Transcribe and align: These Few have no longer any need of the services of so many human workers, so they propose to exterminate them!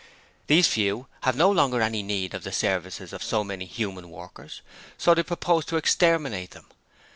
These 0.47 0.65
Few 0.69 1.05
have 1.21 1.35
no 1.35 1.51
longer 1.51 1.79
any 1.79 2.01
need 2.01 2.33
of 2.33 2.41
the 2.43 2.51
services 2.51 3.13
of 3.13 3.21
so 3.21 3.43
many 3.43 3.65
human 3.65 4.09
workers, 4.09 4.63
so 4.97 5.13
they 5.13 5.21
propose 5.21 5.63
to 5.65 5.77
exterminate 5.77 6.49
them! 6.49 6.65